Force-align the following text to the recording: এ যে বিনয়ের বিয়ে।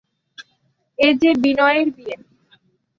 এ 0.99 1.07
যে 1.21 1.31
বিনয়ের 1.43 1.87
বিয়ে। 1.95 2.15